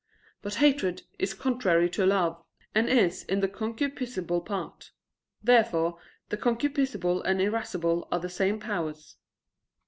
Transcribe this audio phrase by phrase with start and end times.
[0.41, 4.89] But hatred is contrary to love, and is in the concupiscible part.
[5.43, 9.17] Therefore the concupiscible and irascible are the same powers.